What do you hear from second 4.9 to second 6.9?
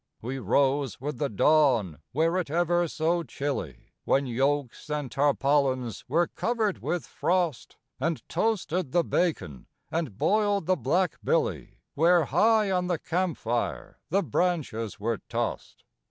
tarpaulins were covered